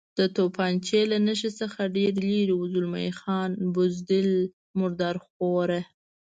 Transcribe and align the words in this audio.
د 0.17 0.19
تفنګچې 0.35 1.01
له 1.11 1.17
نښې 1.25 1.51
څخه 1.59 1.81
ډېر 1.97 2.11
لرې 2.29 2.53
و، 2.57 2.69
زلمی 2.73 3.09
خان: 3.19 3.51
بزدل، 3.73 4.29
مرادرخواره. 4.79 5.81